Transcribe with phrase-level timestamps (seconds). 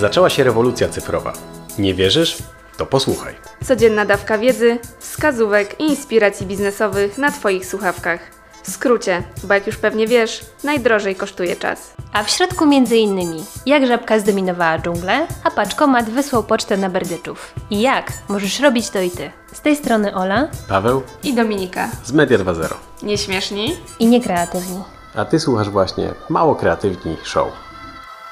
[0.00, 1.32] Zaczęła się rewolucja cyfrowa.
[1.78, 2.38] Nie wierzysz?
[2.76, 3.34] To posłuchaj.
[3.64, 8.20] Codzienna dawka wiedzy, wskazówek i inspiracji biznesowych na Twoich słuchawkach.
[8.62, 11.92] W skrócie, bo jak już pewnie wiesz, najdrożej kosztuje czas.
[12.12, 17.54] A w środku między innymi, jak żabka zdominowała dżunglę, a paczkomat wysłał pocztę na berdyczów.
[17.70, 19.30] I jak możesz robić to i ty.
[19.52, 21.88] Z tej strony Ola Paweł I Dominika.
[22.04, 22.74] z Media 2.0.
[23.02, 23.76] Nieśmieszni?
[23.98, 24.82] i niekreatywni.
[25.14, 27.48] A ty słuchasz właśnie Mało Kreatywni Show.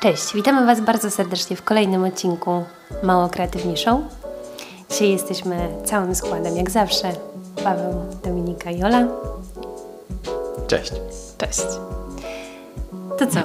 [0.00, 2.64] Cześć, witamy Was bardzo serdecznie w kolejnym odcinku
[3.02, 4.00] Mało Kreatywni Show.
[4.90, 7.12] Dzisiaj jesteśmy całym składem, jak zawsze.
[7.64, 9.06] Paweł, Dominika i Ola.
[10.66, 10.92] Cześć.
[11.38, 11.60] Cześć.
[13.18, 13.40] To co?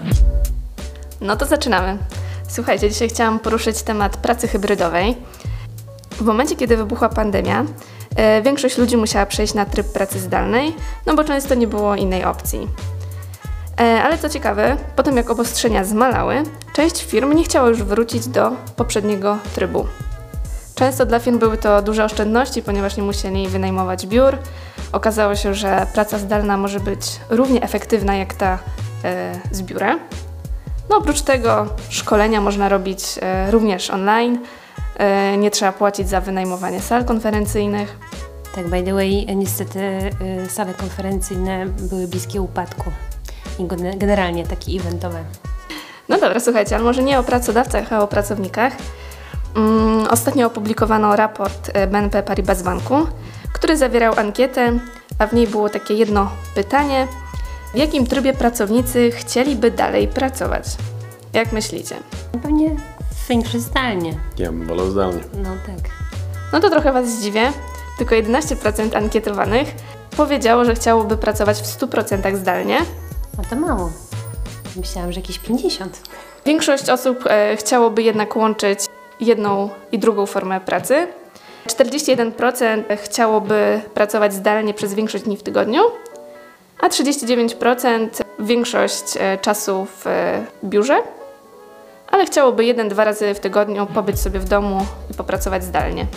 [1.21, 1.97] No to zaczynamy.
[2.47, 5.15] Słuchajcie, dzisiaj chciałam poruszyć temat pracy hybrydowej.
[6.11, 7.65] W momencie, kiedy wybuchła pandemia,
[8.15, 10.75] e, większość ludzi musiała przejść na tryb pracy zdalnej,
[11.05, 12.67] no bo często nie było innej opcji.
[13.79, 18.27] E, ale co ciekawe, po tym jak obostrzenia zmalały, część firm nie chciała już wrócić
[18.27, 19.85] do poprzedniego trybu.
[20.75, 24.37] Często dla firm były to duże oszczędności, ponieważ nie musieli wynajmować biur.
[24.91, 28.59] Okazało się, że praca zdalna może być równie efektywna jak ta
[29.03, 29.99] e, z biurem.
[30.89, 34.39] No oprócz tego szkolenia można robić e, również online.
[35.37, 37.97] Nie trzeba płacić za wynajmowanie sal konferencyjnych.
[38.55, 40.09] Tak, by the way, niestety
[40.49, 42.91] sale konferencyjne były bliskie upadku.
[43.59, 45.23] I gene- generalnie takie eventowe.
[46.09, 48.73] No dobra, słuchajcie, ale może nie o pracodawcach, a o pracownikach.
[49.55, 52.95] Mm, ostatnio opublikowano raport e, BNP Paribas Banku,
[53.53, 54.79] który zawierał ankietę,
[55.19, 57.07] a w niej było takie jedno pytanie:
[57.73, 60.65] w jakim trybie pracownicy chcieliby dalej pracować?
[61.33, 61.95] Jak myślicie?
[62.33, 62.75] No Pewnie
[63.29, 64.13] większość zdalnie.
[64.37, 65.21] Ja bym wolał zdalnie.
[65.33, 65.89] No tak.
[66.53, 67.51] No to trochę Was zdziwię.
[67.97, 69.75] Tylko 11% ankietowanych
[70.17, 72.77] powiedziało, że chciałoby pracować w 100% zdalnie.
[73.37, 73.91] No to mało.
[74.75, 76.01] Myślałam, że jakieś 50.
[76.45, 78.79] Większość osób e, chciałoby jednak łączyć
[79.19, 81.07] jedną i drugą formę pracy.
[81.67, 85.81] 41% chciałoby pracować zdalnie przez większość dni w tygodniu,
[86.79, 88.07] a 39%
[88.39, 91.01] większość e, czasu w e, biurze,
[92.11, 96.07] ale chciałoby jeden, dwa razy w tygodniu pobyć sobie w domu i popracować zdalnie,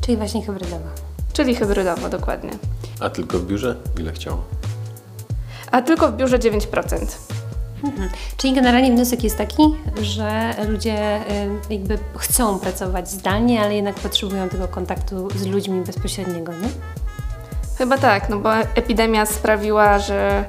[0.00, 0.88] Czyli właśnie hybrydowa.
[1.32, 2.50] czyli hybrydowo dokładnie.
[3.00, 3.76] A tylko w biurze?
[4.00, 4.38] Ile chciało?
[5.70, 7.06] A tylko w biurze 9%.
[7.84, 8.10] Mhm.
[8.36, 9.62] Czyli generalnie wniosek jest taki,
[10.02, 11.16] że ludzie
[11.70, 16.68] y, jakby chcą pracować zdalnie, ale jednak potrzebują tego kontaktu z ludźmi bezpośredniego, nie?
[17.78, 20.44] Chyba tak, no bo epidemia sprawiła, że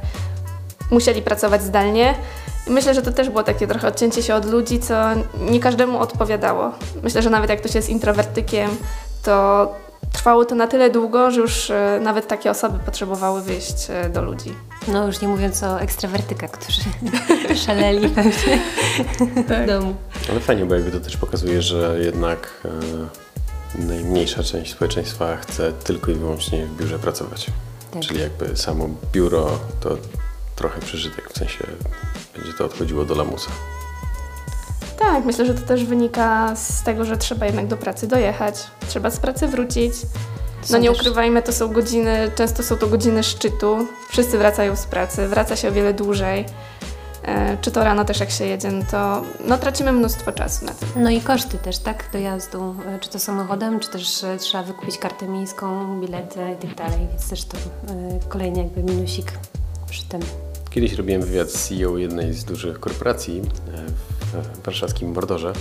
[0.91, 2.15] musieli pracować zdalnie.
[2.67, 4.95] Myślę, że to też było takie trochę odcięcie się od ludzi, co
[5.49, 6.71] nie każdemu odpowiadało.
[7.03, 8.69] Myślę, że nawet jak ktoś jest introwertykiem,
[9.23, 9.67] to
[10.13, 14.21] trwało to na tyle długo, że już e, nawet takie osoby potrzebowały wyjść e, do
[14.21, 14.53] ludzi.
[14.87, 16.81] No już nie mówiąc o ekstrawertykach, którzy
[17.65, 18.61] szaleli pewnie
[19.63, 19.95] w domu.
[20.29, 26.11] Ale fajnie, bo jakby to też pokazuje, że jednak e, najmniejsza część społeczeństwa chce tylko
[26.11, 27.47] i wyłącznie w biurze pracować.
[27.91, 28.01] Tak.
[28.01, 29.97] Czyli jakby samo biuro to
[30.55, 31.67] trochę przeżytek, w sensie
[32.35, 33.51] będzie to odchodziło do lamusa.
[34.99, 38.55] Tak, myślę, że to też wynika z tego, że trzeba jednak do pracy dojechać,
[38.87, 39.93] trzeba z pracy wrócić.
[40.69, 43.87] No nie też- ukrywajmy, to są godziny, często są to godziny szczytu.
[44.09, 46.45] Wszyscy wracają z pracy, wraca się o wiele dłużej.
[47.23, 50.71] E, czy to rano też jak się jedzie, no to no, tracimy mnóstwo czasu na
[50.73, 50.89] tym.
[50.95, 52.09] No i koszty też, tak?
[52.13, 56.75] Dojazdu, y, czy to samochodem, czy też y, trzeba wykupić kartę miejską, bilety i tak
[56.75, 57.57] dalej, więc też to
[58.29, 59.31] kolejny jakby minusik
[59.89, 60.21] przy tym.
[60.69, 63.41] Kiedyś robiłem wywiad z CEO jednej z dużych korporacji
[64.33, 65.53] e, w warszawskim Mordorze.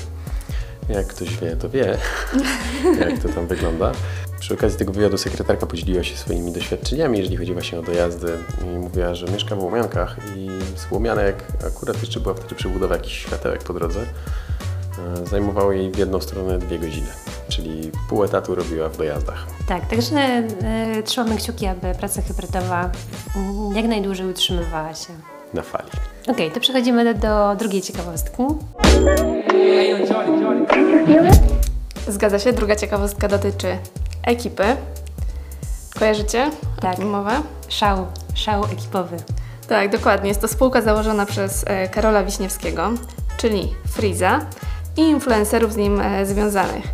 [0.95, 1.99] Jak ktoś wie, to wie,
[3.01, 3.93] jak to tam wygląda.
[4.41, 8.33] Przy okazji tego wywiadu sekretarka podzieliła się swoimi doświadczeniami, jeżeli chodzi właśnie o dojazdy
[8.65, 13.19] i mówiła, że mieszka w Łomiankach i z Łomianek akurat jeszcze była wtedy przebudowa jakichś
[13.27, 14.01] światełek po drodze.
[14.01, 17.09] E, Zajmowało jej w jedną stronę dwie godziny,
[17.49, 19.47] czyli pół etatu robiła w dojazdach.
[19.69, 20.43] Tak, także
[20.99, 22.91] y, trzymamy kciuki, aby praca hybrydowa
[23.75, 25.13] jak najdłużej utrzymywała się.
[25.55, 25.91] Na fali.
[26.29, 28.43] Okej, to przechodzimy do, do drugiej ciekawostki.
[32.09, 33.79] Zgadza się, druga ciekawostka dotyczy
[34.27, 34.65] ekipy.
[35.99, 36.99] Kojarzycie Tak.
[36.99, 37.43] mowa?
[37.69, 39.17] Szał, szał ekipowy.
[39.69, 40.29] Tak, dokładnie.
[40.29, 42.91] Jest to spółka założona przez e, Karola Wiśniewskiego,
[43.37, 44.41] czyli Friza
[44.97, 46.85] i influencerów z nim e, związanych.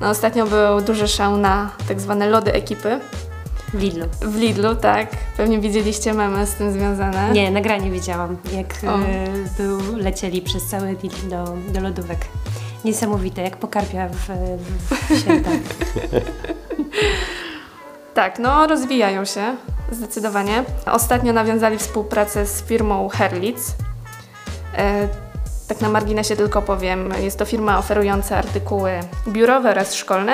[0.00, 3.00] No, ostatnio był duży szał na tak zwane lody ekipy
[3.74, 4.06] W Lidlu.
[4.20, 5.08] w Lidlu, tak.
[5.36, 7.30] Pewnie widzieliście memy z tym związane.
[7.32, 8.98] Nie, nagranie widziałam, jak O.
[8.98, 9.04] y,
[9.58, 12.18] był, lecieli przez cały Lidl do, do lodówek.
[12.84, 14.14] Niesamowite, jak pokarpia w,
[14.58, 15.50] w, w święta.
[18.14, 19.56] Tak, no rozwijają się
[19.92, 20.64] zdecydowanie.
[20.86, 23.60] Ostatnio nawiązali współpracę z firmą Herlitz.
[24.76, 25.08] E,
[25.68, 28.92] Tak na marginesie tylko powiem, jest to firma oferująca artykuły
[29.28, 30.32] biurowe oraz szkolne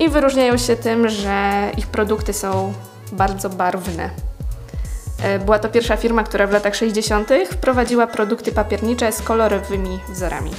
[0.00, 2.72] i wyróżniają się tym, że ich produkty są
[3.12, 4.10] bardzo barwne.
[5.22, 7.28] E, Była to pierwsza firma, która w latach 60.
[7.50, 10.50] wprowadziła produkty papiernicze z kolorowymi wzorami.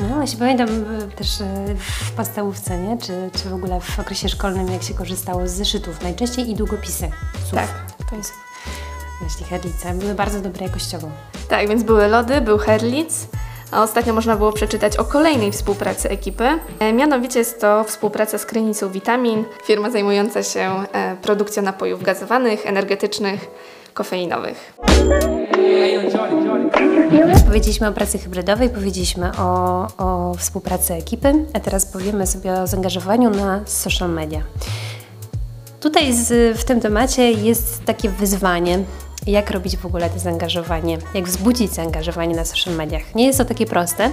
[0.00, 1.44] No właśnie pamiętam y, też y,
[1.78, 2.98] w podstawówce, nie?
[2.98, 7.10] Czy, czy w ogóle w okresie szkolnym, jak się korzystało z zeszytów najczęściej i długopisy.
[7.32, 7.52] Słów.
[7.54, 7.68] Tak,
[8.10, 8.32] to jest.
[9.20, 9.94] Właśnie herlice.
[9.94, 11.08] Były bardzo dobre jakościowo.
[11.48, 13.12] Tak, więc były lody, był Herlitz,
[13.74, 16.44] a ostatnio można było przeczytać o kolejnej współpracy ekipy.
[16.78, 22.66] E, Mianowicie jest to współpraca z Krynicą Vitamin, firma zajmująca się e, produkcją napojów gazowanych,
[22.66, 23.50] energetycznych,
[23.94, 24.74] kofeinowych.
[27.46, 33.30] Powiedzieliśmy o pracy hybrydowej, powiedzieliśmy o, o współpracy ekipy, a teraz powiemy sobie o zaangażowaniu
[33.30, 34.42] na social media.
[35.80, 38.78] Tutaj z, w tym temacie jest takie wyzwanie,
[39.26, 43.14] jak robić w ogóle to zaangażowanie, jak wzbudzić zaangażowanie na social mediach.
[43.14, 44.10] Nie jest to takie proste,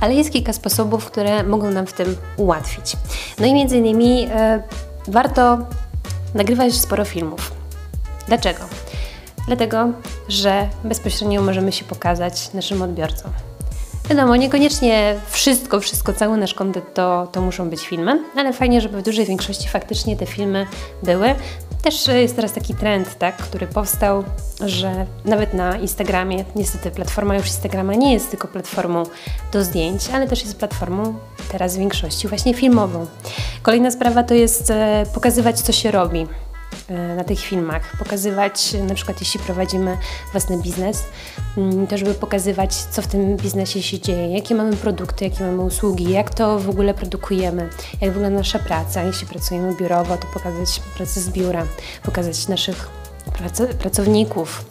[0.00, 2.96] ale jest kilka sposobów, które mogą nam w tym ułatwić.
[3.38, 4.62] No i między innymi e,
[5.08, 5.58] warto
[6.34, 7.52] nagrywać sporo filmów.
[8.26, 8.60] Dlaczego?
[9.46, 9.88] Dlatego,
[10.28, 13.32] że bezpośrednio możemy się pokazać naszym odbiorcom.
[14.12, 18.98] Wiadomo, niekoniecznie wszystko, wszystko, cały nasz kontent to, to muszą być filmy, ale fajnie, żeby
[18.98, 20.66] w dużej większości faktycznie te filmy
[21.02, 21.34] były.
[21.82, 24.24] Też e, jest teraz taki trend, tak, który powstał,
[24.66, 29.02] że nawet na Instagramie, niestety platforma już Instagrama nie jest tylko platformą
[29.52, 31.14] do zdjęć, ale też jest platformą
[31.52, 33.06] teraz w większości właśnie filmową.
[33.62, 36.26] Kolejna sprawa to jest e, pokazywać, co się robi
[37.16, 39.98] na tych filmach, pokazywać, na przykład jeśli prowadzimy
[40.32, 41.04] własny biznes,
[41.56, 45.62] mm, to żeby pokazywać, co w tym biznesie się dzieje, jakie mamy produkty, jakie mamy
[45.62, 47.68] usługi, jak to w ogóle produkujemy,
[48.00, 49.02] jak wygląda nasza praca.
[49.02, 51.66] Jeśli pracujemy biurowo, to pokazać pracę z biura,
[52.02, 52.88] pokazać naszych
[53.32, 54.64] prac- pracowników,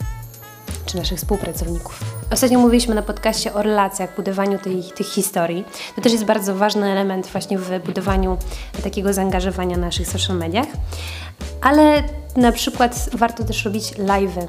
[0.86, 2.00] czy naszych współpracowników.
[2.31, 5.66] Ostatnio mówiliśmy na podcaście o relacjach, budowaniu tej, tych historii.
[5.96, 8.38] To też jest bardzo ważny element właśnie w budowaniu
[8.84, 10.68] takiego zaangażowania na naszych social mediach.
[11.62, 12.04] Ale
[12.36, 14.48] na przykład warto też robić live'y.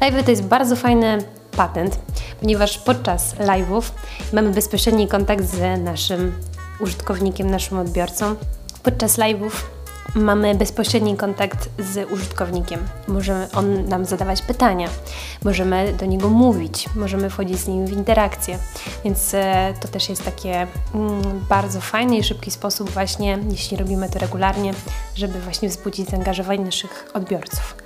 [0.00, 1.18] Live'y to jest bardzo fajny
[1.56, 1.98] patent,
[2.40, 3.82] ponieważ podczas live'ów
[4.32, 6.32] mamy bezpośredni kontakt z naszym
[6.80, 8.34] użytkownikiem, naszym odbiorcą.
[8.82, 9.50] Podczas live'ów
[10.14, 12.80] mamy bezpośredni kontakt z użytkownikiem.
[13.08, 14.88] Może on nam zadawać pytania,
[15.44, 18.58] możemy do niego mówić, możemy wchodzić z nim w interakcję.
[19.04, 24.10] Więc e, to też jest takie mm, bardzo fajny i szybki sposób właśnie, jeśli robimy
[24.10, 24.74] to regularnie,
[25.14, 27.76] żeby właśnie wzbudzić zaangażowanie naszych odbiorców.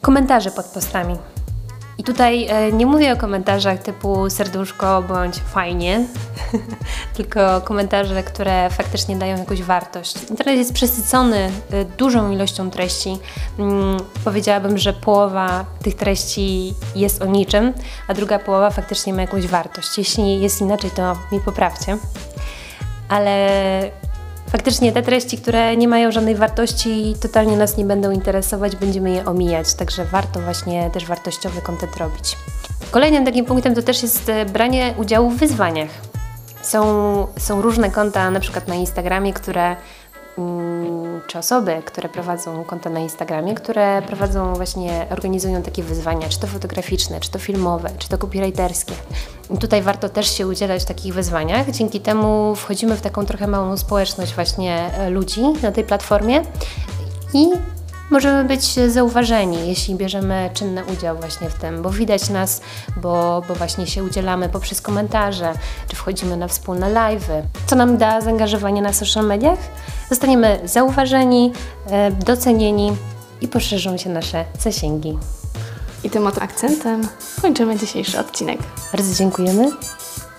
[0.00, 1.16] Komentarze pod postami.
[1.98, 6.06] I tutaj e, nie mówię o komentarzach typu serduszko bądź fajnie,
[7.16, 10.30] tylko komentarze, które faktycznie dają jakąś wartość.
[10.30, 13.18] Internet jest przesycony e, dużą ilością treści.
[13.58, 17.72] Mm, powiedziałabym, że połowa tych treści jest o niczym,
[18.08, 19.98] a druga połowa faktycznie ma jakąś wartość.
[19.98, 21.98] Jeśli jest inaczej, to mi poprawcie.
[23.08, 23.50] Ale
[24.50, 29.24] faktycznie te treści, które nie mają żadnej wartości, totalnie nas nie będą interesować, będziemy je
[29.24, 32.36] omijać, także warto właśnie też wartościowy kontent robić.
[32.90, 35.88] Kolejnym takim punktem to też jest e, branie udziału w wyzwaniach.
[36.62, 39.76] Są, są różne konta, na przykład na Instagramie, które
[40.38, 46.40] mm, czy osoby, które prowadzą konta na Instagramie, które prowadzą właśnie, organizują takie wyzwania, czy
[46.40, 48.92] to fotograficzne, czy to filmowe, czy to copywriterskie.
[49.50, 51.70] I tutaj warto też się udzielać w takich wyzwaniach.
[51.70, 56.42] Dzięki temu wchodzimy w taką trochę małą społeczność właśnie e, ludzi na tej platformie
[57.34, 57.48] i
[58.10, 62.60] możemy być zauważeni, jeśli bierzemy czynny udział właśnie w tym, bo widać nas,
[62.96, 65.52] bo, bo właśnie się udzielamy poprzez komentarze,
[65.88, 67.42] czy wchodzimy na wspólne live'y.
[67.66, 69.58] Co nam da zaangażowanie na social mediach?
[70.08, 71.52] Zostaniemy zauważeni,
[71.90, 72.96] e, docenieni
[73.40, 75.18] i poszerzą się nasze zasięgi.
[76.04, 77.08] I tym oto akcentem
[77.42, 78.58] kończymy dzisiejszy odcinek
[78.92, 79.70] Bardzo dziękujemy.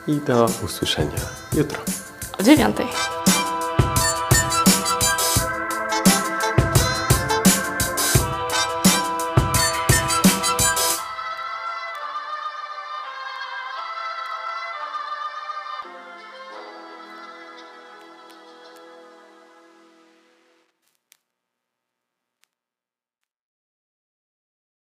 [0.08, 1.12] I do usłyszenia
[1.58, 1.80] jutro.
[2.40, 2.86] o dziewiątej.